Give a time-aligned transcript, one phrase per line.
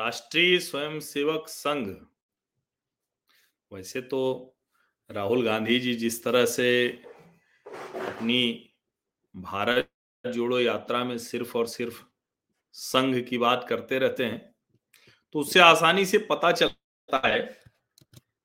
[0.00, 1.86] राष्ट्रीय स्वयंसेवक संघ।
[3.72, 4.20] वैसे तो
[5.10, 6.88] राहुल गांधी जी जिस तरह से
[7.66, 8.70] अपनी
[9.36, 9.88] भारत
[10.24, 12.02] जोड़ो यात्रा में सिर्फ़ और सिर्फ़
[12.72, 14.54] संघ की बात करते रहते हैं
[15.34, 17.40] तो उससे आसानी से पता चलता है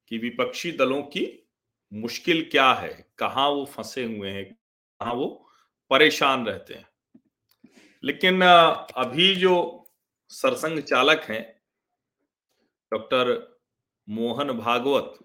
[0.08, 1.48] कि विपक्षी दलों की
[1.94, 4.46] मुश्किल क्या है, कहाँ वो फंसे हुए हैं,
[5.02, 5.28] कहाँ वो
[5.90, 6.88] परेशान रहते हैं।
[8.04, 9.82] लेकिन, अभी जो
[10.36, 11.44] सरसंघ चालक हैं,
[12.92, 13.34] डॉक्टर
[14.08, 15.18] मोहन भागवत।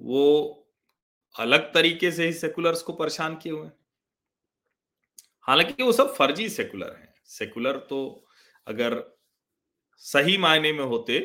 [0.00, 0.60] वो
[1.34, 3.68] अलग तरीके से ही सेकुलर्स को परेशान किए हुए
[5.46, 8.26] हालाँकि वो सब फर्जी सेकुलर हैं। सेकुलर तो
[8.66, 9.02] अगर
[10.02, 11.18] सही मायने में होते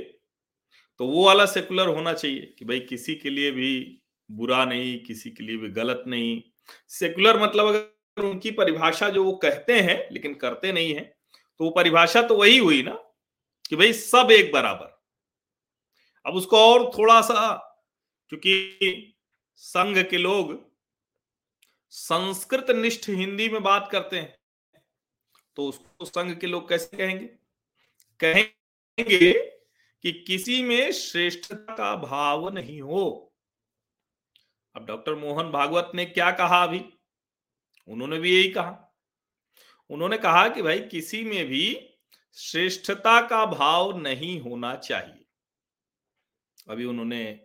[1.00, 5.30] तो वो वाला सेकुलर होना चाहिए कि भाई किसी के लिए भी बुरा नहीं, किसी
[5.32, 6.42] के लिए भी गलत नहीं।
[6.90, 11.19] सेकुलर मतलब अगर उनकी परिभाषा जो वो कहते हैं, लेकिन करते नहीं है
[11.60, 12.94] तो वो परिभाषा तो वही हुई ना,
[13.66, 14.98] कि भाई सब एक बराबर।
[16.26, 17.52] अब उसको और थोड़ा सा
[18.32, 19.16] क्योंकि
[19.56, 20.58] संघ के लोग
[21.90, 24.38] संस्कृत निष्ठ हिंदी में बात करते हैं
[25.58, 27.26] तो उसको संघ के लोग कैसे कहेंगे?
[28.20, 29.34] कहेंगे
[30.04, 33.34] कि किसी में श्रेष्ठता का भाव नहीं हो।
[34.76, 36.84] अब डॉक्टर मोहन भागवत ने क्या कहा अभी?
[37.88, 38.89] उन्होंने भी यही कहा।
[39.90, 41.90] उन्होंने कहा कि भाई, किसी में भी
[42.38, 45.26] श्रेष्ठता का भाव नहीं होना चाहिए।
[46.70, 47.40] अभी उन्होंने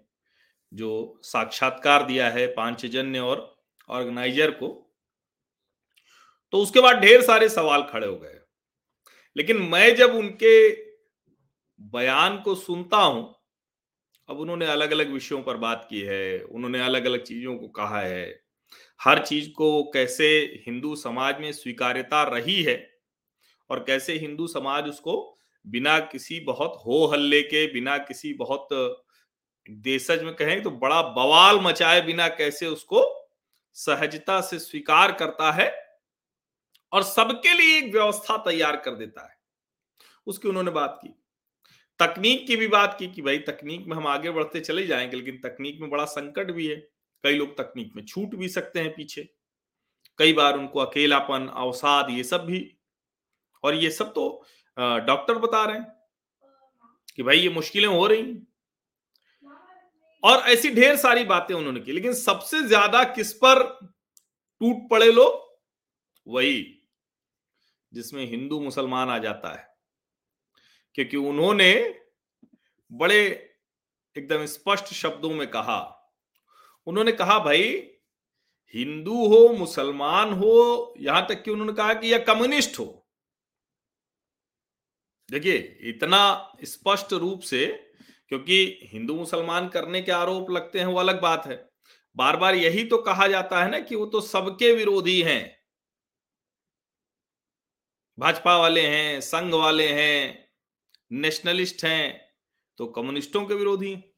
[0.72, 3.56] जो साक्षात्कार दिया है पांचजन्य और
[3.88, 4.68] ऑर्गेनाइजर को
[6.52, 8.40] तो उसके बाद ढेर सारे सवाल खड़े हो गए।
[9.36, 10.68] लेकिन मैं जब उनके
[11.80, 13.34] बयान को सुनता हूँ,
[14.28, 18.00] अब उन्होंने अलग अलग विषयों पर बात की है, उन्होंने अलग अलग चीज़ों को कहा
[18.00, 18.43] है
[19.00, 20.26] हर चीज़ को कैसे
[20.66, 22.76] हिंदू समाज में स्वीकार्यता रही है
[23.70, 28.68] और कैसे हिंदू समाज उसको बिना किसी बहुत हो हल्ले के, बिना किसी बहुत
[29.70, 33.30] देशज में कहें तो बड़ा बवाल मचाए, बिना कैसे उसको
[33.76, 35.70] सहजता से स्वीकार करता है
[36.92, 39.36] और सबके लिए एक व्यवस्था तैयार कर देता है।
[40.26, 41.08] उसकी उन्होंने बात की।
[42.00, 45.40] तकनीक की भी बात की कि भाई तकनीक में हम आगे बढ़ते चले जाएँगे, लेकिन
[45.44, 46.93] तकनीक में बड़ा संकट भी है।
[47.24, 49.28] कई लोग तकनीक में छूट भी सकते हैं पीछे।
[50.18, 52.60] कई बार उनको अकेलापन, अवसाद ये सब भी
[53.64, 54.26] और ये सब तो
[54.76, 55.92] डॉक्टर बता रहे हैं
[57.16, 58.36] कि भाई ये मुश्किलें हो रही
[60.22, 63.62] और ऐसी ढेर सारी बातें उन्होंने की, लेकिन सबसे ज़्यादा किस पर
[64.60, 65.42] टूट पड़े लोग?
[66.26, 66.80] वही
[67.92, 69.66] जिसमें हिंदू मुसलमान आ जाता है।
[70.94, 71.72] क्योंकि उन्होंने
[72.90, 73.20] बड़े
[74.16, 75.80] एकदम स्पष्ट शब्दों में कहा
[76.86, 77.90] उन्होंने कहा, भाई,
[78.74, 83.06] हिंदू हो, मुसलमान हो, यहाँ तक कि उन्होंने कहा कि या कम्युनिस्ट हो।
[85.30, 87.66] देखिए, इतना स्पष्ट रूप से,
[88.28, 91.70] क्योंकि हिंदू मुसलमान करने के आरोप लगते हैं, वो अलग बात है।
[92.16, 95.64] बार बार यही तो कहा जाता है ना कि वो तो सबके विरोधी हैं।
[98.18, 100.48] भाजपा वाले हैं, संघ वाले हैं,
[101.12, 102.34] नेशनलिस्ट हैं
[102.78, 104.13] तो कम्युनिस्टों के विरोधी हैं।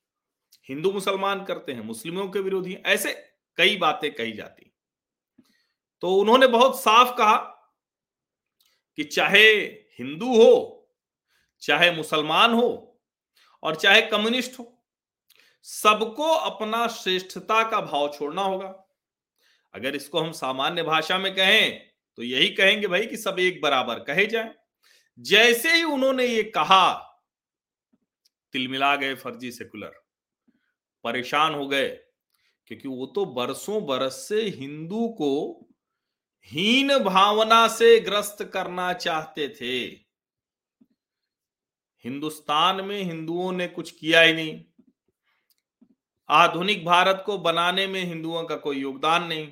[0.68, 3.12] हिंदू मुसलमान करते हैं, मुस्लिमों के विरोधी ऐसे
[3.58, 4.72] कई बातें कही जाती
[6.02, 7.36] तो उन्होंने बहुत साफ़ कहा
[8.98, 9.46] कि चाहे
[9.98, 10.88] हिंदू हो,
[11.62, 13.00] चाहे मुसलमान हो
[13.62, 14.72] और चाहे कम्युनिस्ट हो,
[15.64, 18.68] सबको अपना श्रेष्ठता का भाव छोड़ना होगा।
[19.74, 21.80] अगर इसको हम सामान्य भाषा में कहें
[22.18, 24.54] तो यही कहेंगे भाई कि सब एक बराबर कहे जाए।
[25.18, 26.92] जैसे ही उन्होंने ये कहा,
[28.54, 30.05] तिलमिला गए फर्जी सेकुलर।
[31.06, 31.88] परेशान हो गए,
[32.66, 35.32] क्योंकि वो तो बरसों बरस से हिंदू को
[36.48, 39.76] हीन भावना से ग्रस्त करना चाहते थे।
[42.04, 44.62] हिंदुस्तान में हिंदुओं ने कुछ किया ही नहीं।
[46.28, 49.48] आधुनिक भारत को बनाने में हिंदुओं का कोई योगदान नहीं।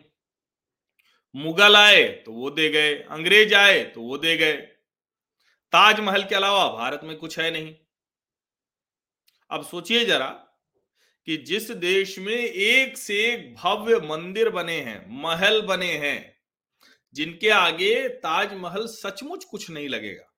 [1.35, 4.56] मुगल आए तो वो दे गए, अंग्रेज़ आए तो वो दे गए।
[5.73, 7.75] ताजमहल के अलावा भारत में कुछ है नहीं।
[9.51, 10.29] अब सोचिए जरा
[11.26, 16.37] कि जिस देश में एक से एक भव्य मंदिर बने हैं, महल बने हैं,
[17.15, 20.32] जिनके आगे ताजमहल सचमुच कुछ नहीं लगेगा।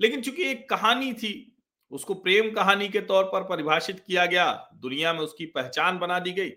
[0.00, 1.56] लेकिन चूँकि एक कहानी थी,
[1.90, 6.32] उसको प्रेम कहानी के तौर पर परिभाषित किया गया, दुनिया में उसकी पहचान बना दी
[6.32, 6.52] गई।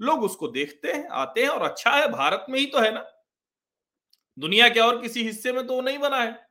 [0.00, 3.06] लोग उसको देखते हैं, आते हैं और अच्छा है, भारत में ही तो है ना।
[4.38, 6.46] दुनिया के और किसी हिस्से में तो वो नहीं बना है।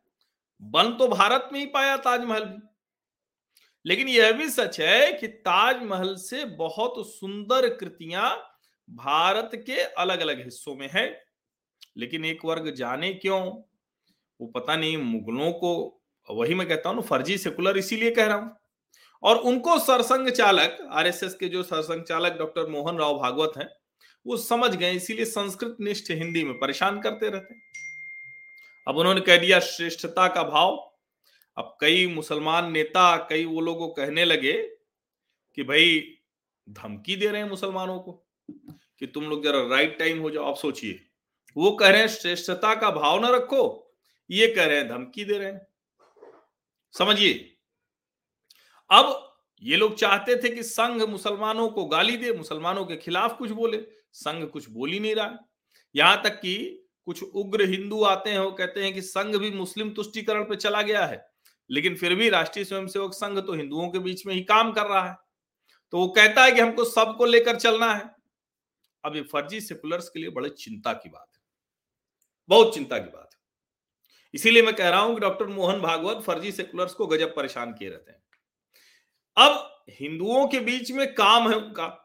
[0.61, 2.72] बन तो भारत में ही पाया ताजमहल भी।
[3.85, 8.57] लेकिन यह भी सच है कि ताजमहल से बहुत सुंदर कृतियाँ
[8.89, 11.23] भारत के अलग अलग हिस्सों में है।
[11.97, 13.41] लेकिन एक वर्ग जाने क्यों?
[14.41, 18.55] वो पता नहीं, मुगलों को, वही मैं कहता हूँ फर्जी सेकुलर इसीलिए कह रहा हूँ।
[19.23, 23.69] और उनको सरसंघ चालक, आरएसएस के जो सरसंघ चालक डॉक्टर मोहन राव भागवत हैं,
[24.27, 27.55] वो समझ गए, इसीलिए संस्कृत निष्ठ हिंदी में परेशान करते रहते
[28.87, 30.92] अब उन्होंने कह दिया, श्रेष्ठता का भाव
[31.57, 34.53] अब कई मुसलमान नेता कई वो लोगों कहने लगे
[35.55, 36.17] कि भाई,
[36.69, 38.11] धमकी दे रहे हैं मुसलमानों को
[38.99, 41.05] कि तुम लोग जरा राइट टाइम हो जाओ, आप सोचिए।
[41.57, 43.93] वो कह रहे हैं, श्रेष्ठता का भाव ना रखो,
[44.29, 45.67] ये कह रहे हैं, धमकी दे रहे हैं।
[46.91, 47.57] समझिए।
[48.91, 53.51] अब ये लोग चाहते थे कि संघ मुसलमानों को गाली दे, मुसलमानों के खिलाफ कुछ
[53.51, 55.37] बोले, संघ कुछ बोल ही नहीं रहा।
[55.95, 59.89] यहाँ तक कि कुछ उग्र हिंदू आते हैं, वो कहते हैं कि संघ भी मुस्लिम
[59.89, 61.32] तुष्टिकरण पे चला गया है।
[61.69, 65.09] लेकिन फिर भी राष्ट्रीय स्वयंसेवक संघ तो हिंदुओं के बीच में ही काम कर रहा
[65.09, 65.15] है।
[65.91, 68.15] तो वो कहता है कि हमको सबको लेकर चलना है।
[69.03, 71.41] अब ये फर्जी सेकुलर्स के लिए बड़े चिंता की बात है।
[72.47, 73.39] बहुत चिंता की बात है।
[74.33, 77.89] इसीलिए मैं कह रहा हूँ कि डॉक्टर मोहन भागवत फर्जी सेकुलर्स को गजब परेशान किए
[77.89, 78.23] रहते हैं।
[79.37, 81.99] अब हिंदुओं के बीच में काम है उनका।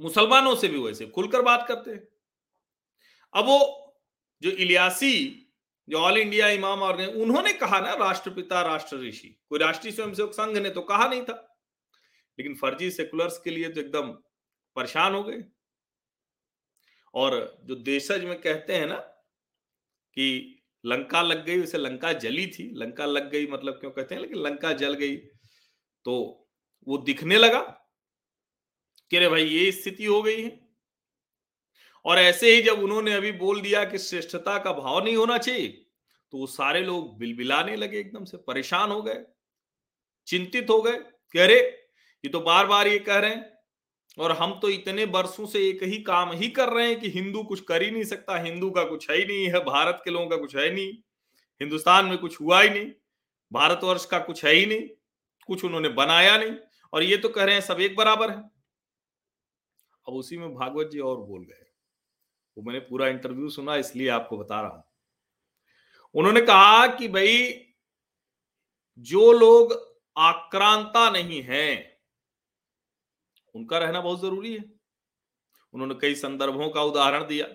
[0.00, 2.08] मुसलमानों से भी वैसे खुलकर बात करते हैं।
[3.34, 3.78] अब वो
[4.42, 5.41] जो इलियासी
[5.88, 10.58] जो ऑल इंडिया इमाम और उन्होंने कहा ना, राष्ट्रपिता, राष्ट्र ऋषि। कोई राष्ट्रीय स्वयंसेवक संघ
[10.58, 11.58] ने तो कहा नहीं था।
[12.38, 14.12] लेकिन फर्जी सेकुलर्स के लिए तो एकदम
[14.76, 15.44] परेशान हो गए।
[17.14, 18.96] और जो देशज में कहते हैं ना
[20.14, 24.22] कि लंका लग गई, उसे लंका जली थी। लंका लग गई मतलब क्यों कहते हैं?
[24.22, 25.16] लेकिन लंका जल गई।
[26.04, 26.38] तो
[26.88, 27.60] वो दिखने लगा
[29.10, 30.71] कि अरे भाई ये स्थिति हो गई है।
[32.04, 35.68] और ऐसे ही जब उन्होंने अभी बोल दिया कि श्रेष्ठता का भाव नहीं होना चाहिए
[36.32, 39.24] तो वो सारे लोग बिलबिलाने लगे एकदम से, परेशान हो गए,
[40.28, 40.96] चिंतित हो गए,
[41.32, 41.58] कि अरे,
[42.24, 43.50] ये तो बार बार ये कह रहे हैं,
[44.18, 47.42] और हम तो इतने वर्षों से एक ही काम ही कर रहे हैं कि हिंदू
[47.42, 50.26] कुछ कर ही नहीं सकता, हिंदू का कुछ है ही नहीं, है भारत के लोगों
[50.26, 50.92] का कुछ है नहीं,
[51.60, 52.90] हिंदुस्तान में कुछ हुआ ही नहीं,
[53.52, 54.88] भारतवर्ष का कुछ है ही नहीं,
[55.48, 56.54] कुछ उन्होंने बनाया नहीं,
[56.92, 58.36] और ये तो कह रहे हैं सब एक बराबर है।
[60.06, 61.71] अब उसी में भागवत जी और बोल गए।
[62.56, 64.84] वो मैंने पूरा इंटरव्यू सुना, इसलिए आपको बता रहा हूँ।
[66.14, 67.66] उन्होंने कहा कि भाई,
[68.98, 72.00] जो लोग आक्रांता नहीं है,
[73.54, 74.64] उनका रहना बहुत ज़रूरी है।
[75.74, 77.46] उन्होंने कई संदर्भों का उदाहरण दिया।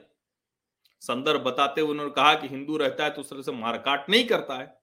[1.01, 4.55] संदर्भ बताते हुए उन्होंने कहा कि हिंदू रहता है तो तरह से मारकाट नहीं करता
[4.55, 4.81] है।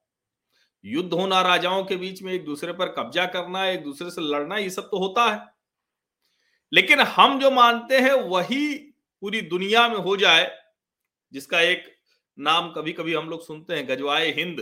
[0.84, 4.56] युद्ध होना, राजाओं के बीच में एक दूसरे पर कब्जा करना, एक दूसरे से लड़ना,
[4.56, 5.46] ये सब तो होता है।
[6.72, 8.93] लेकिन हम जो मानते हैं, वही
[9.24, 10.50] पूरी दुनिया में हो जाए,
[11.32, 11.84] जिसका एक
[12.38, 14.60] नाम कभी कभी हम लोग सुनते हैं, गजवाए हिंद।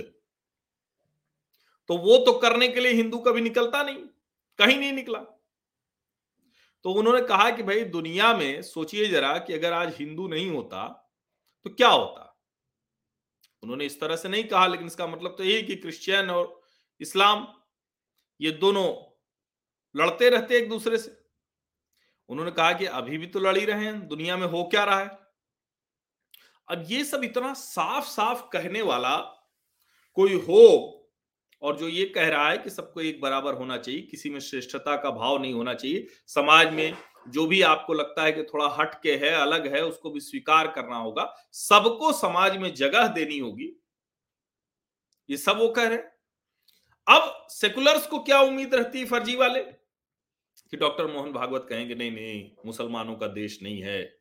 [1.88, 3.96] तो वो तो करने के लिए हिंदू कभी निकलता नहीं,
[4.58, 5.18] कहीं नहीं निकला।
[6.84, 10.86] तो उन्होंने कहा कि भाई, दुनिया में सोचिए जरा कि अगर आज हिंदू नहीं होता
[11.66, 12.28] तो क्या होता?
[13.62, 16.60] उन्होंने इस तरह से नहीं कहा, लेकिन इसका मतलब तो यही कि क्रिश्चियन और
[17.00, 17.46] इस्लाम,
[18.40, 18.86] ये दोनों
[19.94, 21.21] लड़ते रहते एक दूसरे से।
[22.28, 25.00] उन्होंने कहा कि अभी भी तो लड़ ही रहे हैं, दुनिया में हो क्या रहा
[25.00, 25.18] है?
[26.68, 29.16] अब ये सब इतना साफ़ साफ़ कहने वाला
[30.14, 30.98] कोई हो
[31.62, 34.96] और जो ये कह रहा है कि सबको एक बराबर होना चाहिए, किसी में श्रेष्ठता
[34.96, 36.96] का भाव नहीं होना चाहिए, समाज में
[37.28, 40.68] जो भी आपको लगता है कि थोड़ा हट के है, अलग है, उसको भी स्वीकार
[40.68, 43.72] करना होगा, सबको समाज में जगह देनी होगी।
[45.30, 46.12] ये सब वो कह रहे हैं।
[47.06, 49.81] अब सेकुलर्स को क्या उम्मीद रहती है फर्जी वाले?
[50.72, 54.16] कि डॉक्टर मोहन भागवत कहेंगे, नहीं नहीं, मुसलमानों का देश नहीं है,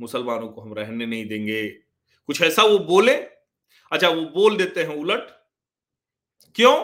[0.00, 1.68] मुसलमानों को हम रहने नहीं देंगे।
[2.26, 3.14] कुछ ऐसा वो बोले।
[3.92, 5.30] अच्छा वो बोल देते हैं उलट।
[6.54, 6.76] क्यों?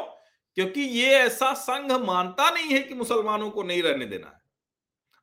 [0.54, 4.40] क्योंकि ये ऐसा संघ मानता नहीं है कि मुसलमानों को नहीं रहने देना है।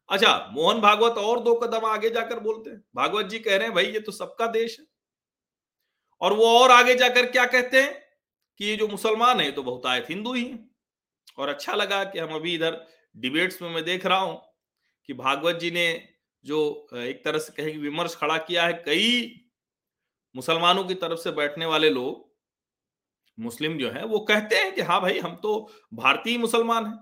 [0.10, 3.76] अच्छा मोहन भागवत और दो कदम आगे जाकर बोलते हैं। भागवत जी कह रहे हैं,
[3.76, 4.86] भाई, ये तो सबका देश है।
[6.22, 8.02] और वो और आगे जाकर क्या कहते हैं?
[8.58, 10.60] कि ये जो मुसलमान है तो बहुत आयत हिंदू ही है।
[11.38, 14.42] और अच्छा लगा कि हम अभी इधर डिबेट्स में मैं देख रहा हूँ
[15.10, 15.88] कि भागवत जी ने
[16.46, 19.38] जो एक तरह से कहें विमर्श खड़ा किया है, कई
[20.36, 22.30] मुसलमानों की तरफ़ से बैठने वाले लोग,
[23.38, 26.98] मुस्लिम जो है, वो कहते हैं कि हाँ भाई, हम तो भारतीय मुसलमान हैं।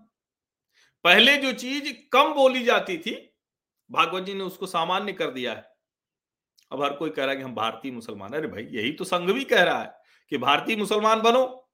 [1.05, 3.15] पहले जो चीज़ कम बोली जाती थी,
[3.89, 5.65] भागवत जी ने उसको सामान्य कर दिया है।
[6.71, 9.31] अब हर कोई कह रहा है कि हम भारतीय मुसलमान अरे भाई, यही तो संघ
[9.31, 9.91] भी कह रहा है
[10.31, 11.68] कि भारतीय मुसलमान बनो।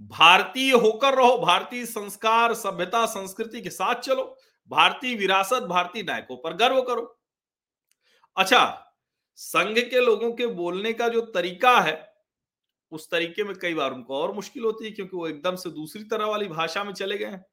[0.00, 4.24] भारतीय होकर रहो, भारतीय संस्कार, सभ्यता, संस्कृति के साथ चलो,
[4.70, 7.02] भारतीय विरासत, भारतीय नायकों पर गर्व करो।
[8.36, 8.86] अच्छा
[9.38, 11.94] संघ के लोगों के बोलने का जो तरीका है,
[12.92, 16.02] उस तरीके में कई बार उनको और मुश्किल होती है, क्योंकि वो एकदम से दूसरी
[16.04, 17.44] तरह वाली भाषा में चले गए हैं।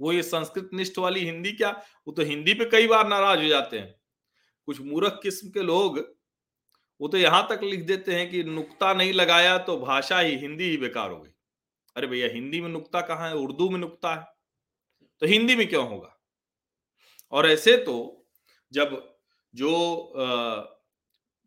[0.00, 1.70] वो ये संस्कृत निष्ठ वाली हिंदी क्या,
[2.06, 3.94] वो तो हिंदी पे कई बार नाराज़ हो जाते हैं।
[4.68, 5.98] कुछ मूर्ख किस्म के लोग,
[7.00, 10.64] वो तो यहाँ तक लिख देते हैं कि नुक्ता नहीं लगाया तो भाषा ही हिंदी
[10.64, 11.31] ही बेकार हो गई।
[11.96, 13.34] अरे भैया, हिंदी में नुकता कहाँ है?
[13.34, 14.24] उर्दू में नुकता है।
[15.22, 16.16] तो हिंदी में क्यों होगा?
[17.32, 17.96] और ऐसे तो
[18.72, 19.16] जब
[19.54, 19.70] जो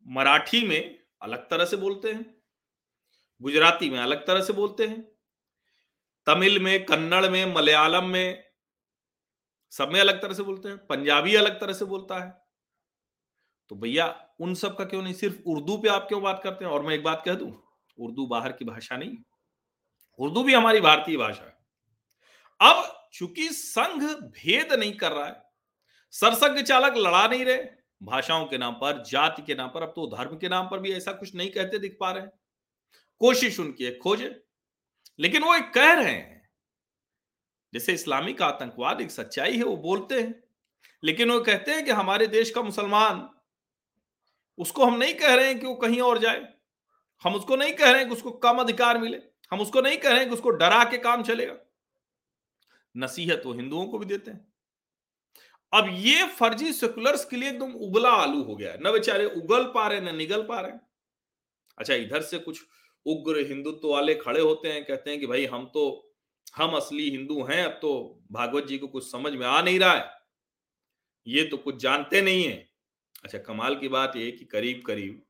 [0.05, 2.25] मराठी में अलग तरह से बोलते हैं,
[3.41, 5.01] गुजराती में अलग तरह से बोलते हैं,
[6.27, 8.43] तमिल में, कन्नड़ में, मलयालम में
[9.73, 12.31] सब में अलग तरह से बोलते हैं, पंजाबी अलग तरह से बोलता है।
[13.71, 14.07] तो भैया,
[14.41, 15.13] उन सब का क्यों नहीं?
[15.13, 16.71] सिर्फ़ उर्दू पे आप क्यों बात करते हैं?
[16.71, 17.51] और मैं एक बात कह दूँ,
[17.97, 19.17] उर्दू बाहर की भाषा नहीं
[20.19, 21.55] उर्दू भी हमारी भारतीय भाषा है।
[22.59, 25.41] अब चूँकि संघ भेद नहीं कर रहा है,
[26.13, 27.63] सरसंघ चालक लड़ा नहीं रहे,
[28.03, 30.91] भाषाओं के नाम पर, जाति के नाम पर, अब तो धर्म के नाम पर भी
[30.93, 32.31] ऐसा कुछ नहीं कहते दिख पा रहे हैं।
[33.21, 34.41] कोशिश उनकी है खोजे
[35.19, 36.49] लेकिन वो एक कह रहे हैं।
[37.73, 40.43] जैसे इस्लामिक आतंकवाद एक सच्चाई है, वो बोलते हैं,
[41.03, 43.29] लेकिन वो कहते हैं कि हमारे देश का मुसलमान,
[44.57, 46.47] उसको हम नहीं कह रहे हैं कि वो कहीं और जाए,
[47.23, 50.11] हम उसको नहीं कह रहे हैं कि उसको कम अधिकार मिले। हम उसको नहीं कह
[50.11, 51.55] रहे कि उसको डरा के काम चलेगा।
[52.97, 54.47] नसीहत वो हिंदुओं को भी देते हैं।
[55.73, 59.63] अब ये फर्जी सेकुलर्स के लिए एकदम उबला आलू हो गया है। न बेचारे उगल
[59.63, 60.71] पा रहे, न निगल पा रहे।
[61.77, 62.61] अच्छा इधर से कुछ
[63.05, 66.13] उग्र हिंदुत्व वाले खड़े होते हैं, कहते हैं कि भाई हम तो
[66.55, 69.93] हम असली हिंदू हैं, अब तो भागवत जी को कुछ समझ में आ नहीं रहा
[69.93, 70.11] है।
[71.27, 72.69] ये तो कुछ जानते नहीं है।
[73.23, 75.21] अच्छा कमाल की बात ये कि करीब करीब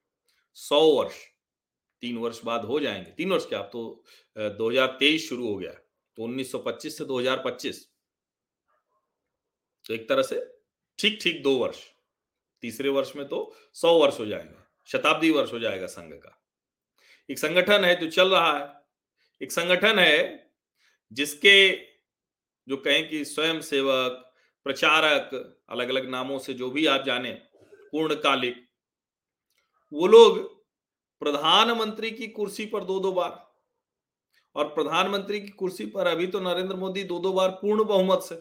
[0.53, 1.15] सौ वर्ष
[2.01, 3.61] तीन वर्ष बाद हो जाएँगे। तीन वर्ष क्या?
[3.61, 4.03] तो
[4.59, 7.81] 2023 शुरू हो गया तो 1925 से 2025
[9.85, 10.39] तो एक तरह से
[10.99, 11.79] ठीक ठीक दो वर्ष।
[12.63, 16.41] तीसरे वर्ष में तो सौ वर्ष हो जाएँगे। शताब्दी वर्ष हो जाएगा संघ का।
[17.29, 18.81] एक संगठन है जो चल रहा है।
[19.41, 20.51] एक संगठन है
[21.11, 21.75] जिसके
[22.67, 24.21] जो कहें कि स्वयं सेवक
[24.65, 25.29] प्रचारक
[25.69, 27.31] अलग अलग नामों से जो भी आप जाने,
[27.91, 28.55] पूर्णकालिक,
[29.93, 30.54] वो लोग
[31.25, 33.43] प्रधानमंत्री की कुर्सी पर दो दो बार।
[34.55, 38.35] और प्रधानमंत्री की कुर्सी पर अभी तो नरेंद्र मोदी दो दो बार पूर्ण बहुमत से।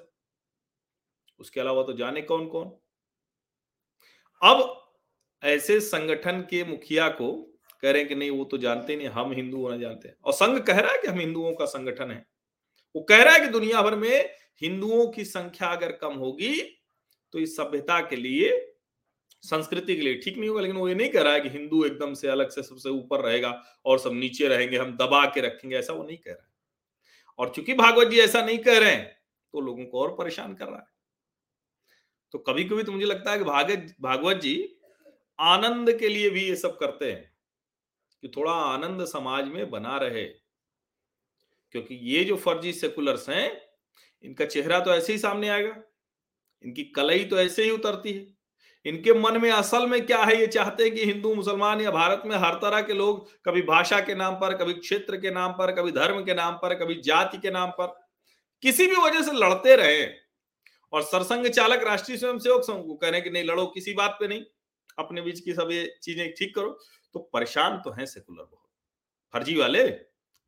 [1.41, 2.71] उसके अलावा तो जाने कौन कौन
[4.43, 4.81] अब
[5.43, 7.33] ऐसे संगठन के मुखिया को
[7.83, 10.33] कह रहे हैं कि नहीं, वो तो जानते नहीं, हम हिंदू होना जानते हैं। और
[10.33, 12.27] संघ कह रहा है कि हम हिंदुओं का संगठन है।
[12.95, 14.31] वो कह रहा है कि दुनिया भर में
[14.63, 16.61] हिंदुओं की संख्या अगर कम होगी
[17.33, 18.74] तो इस सभ्यता के लिए
[19.45, 21.85] संस्कृति के लिए ठीक नहीं होगा, लेकिन वो ये नहीं कह रहा है कि हिंदू
[21.85, 23.51] एकदम से अलग से सबसे ऊपर रहेगा
[23.85, 26.53] और सब नीचे रहेंगे, हम दबा के रखेंगे, ऐसा वो नहीं कह रहा है।
[27.39, 29.07] और चूँकि भागवत जी ऐसा नहीं कह रहे हैं
[29.55, 30.93] तो लोगों को और परेशान कर रहा है।
[32.35, 34.55] तो कभी कभी तो मुझे लगता है कि भागवत भागवत जी
[35.39, 37.33] आनंद के लिए भी ये सब करते हैं,
[38.23, 40.25] कि थोड़ा आनंद समाज में बना रहे।
[41.75, 43.61] क्योंकि ये जो फर्जी सेकुलर्स हैं,
[44.25, 45.75] इनका चेहरा तो ऐसे ही सामने आएगा,
[46.65, 48.27] इनकी कलई तो ऐसे ही उतरती है।
[48.87, 50.39] इनके मन में असल में क्या है?
[50.41, 54.01] ये चाहते हैं कि हिंदू, मुसलमान या भारत में हर तरह के लोग कभी भाषा
[54.01, 57.39] के नाम पर, कभी क्षेत्र के नाम पर, कभी धर्म के नाम पर, कभी जाति
[57.39, 57.87] के नाम पर
[58.63, 60.05] किसी भी वजह से लड़ते रहे
[60.93, 64.17] और सरसंघ चालक राष्ट्रीय स्वयंसेवक संघ को कह रहे हैं कि नहीं, लड़ो, किसी बात
[64.21, 64.43] पे नहीं।
[64.99, 66.79] अपने बीच की सब ये चीज़ें ठीक करो।
[67.15, 68.69] तो परेशान तो है सेकुलर बहुत।
[69.35, 69.83] फर्जी वाले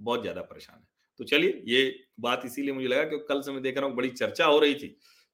[0.00, 0.86] बहुत ज़्यादा परेशान है।
[1.20, 4.08] तो चलिए, ये बात इसीलिए मुझे लगा कि कल से मैं देख रहा हूँ, बड़ी
[4.10, 4.88] चर्चा हो रही थी।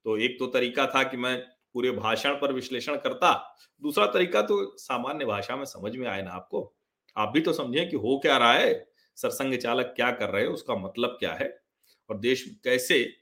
[0.07, 1.37] तो एक तो तरीका था कि मैं
[1.75, 6.31] पूरे भाषण पर विश्लेषण करता। दूसरा तरीका तो सामान्य भाषा में समझ में आए ना
[6.31, 6.75] आपको।
[7.17, 10.51] आप भी तो समझे कि हो क्या रहा है, सरसंघ चालक क्या कर रहे हैं,
[10.51, 11.63] उसका मतलब क्या है?
[12.11, 13.17] और देश कैसे,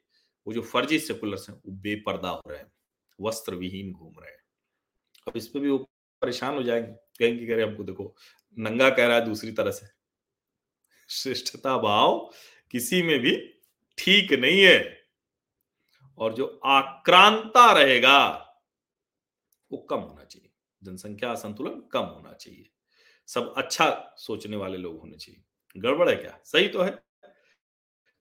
[0.47, 2.73] वो जो फर्जी सेकुलर्स हैं, वो बेपर्दा हो रहे हैं,
[3.21, 4.39] वस्त्र विहीन घूम रहे हैं।
[5.29, 5.79] अब इस पर भी वो
[6.23, 8.17] परेशान हो जाएँगे, कहेंगे कह रहे हमको देखो,
[8.59, 9.87] नंगा कह रहा है दूसरी तरह से।
[11.09, 12.31] श्रेष्ठता भाव
[12.71, 13.55] किसी में भी
[13.99, 15.00] ठीक नहीं है।
[16.21, 18.29] और जो आक्रांता रहेगा,
[19.73, 20.51] वो कम होना चाहिए।
[20.83, 22.71] जनसंख्या संतुलन कम होना चाहिए।
[23.27, 25.43] सब अच्छा सोचने वाले लोग होने चाहिए।
[25.77, 26.39] गड़बड़ है क्या?
[26.45, 26.91] सही तो है।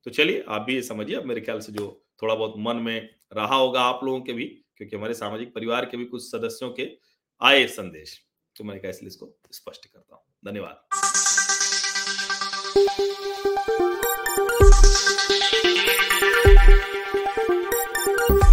[0.05, 3.55] तो चलिए, आप भी ये समझिए। मेरे ख्याल से जो थोड़ा बहुत मन में रहा
[3.55, 4.45] होगा आप लोगों के भी,
[4.77, 6.89] क्योंकि हमारे सामाजिक परिवार के भी कुछ सदस्यों के
[7.41, 8.25] आए संदेश
[8.55, 10.87] तो मैंने कहा इसलिए इसको स्पष्ट करता हूँ। धन्यवाद।